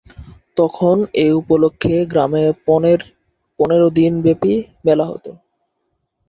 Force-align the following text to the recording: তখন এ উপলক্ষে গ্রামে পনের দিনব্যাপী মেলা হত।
তখন 0.57 0.95
এ 1.15 1.27
উপলক্ষে 1.33 1.95
গ্রামে 2.05 2.43
পনের 2.67 2.99
দিনব্যাপী 3.93 4.53
মেলা 4.85 5.05
হত। 5.05 5.25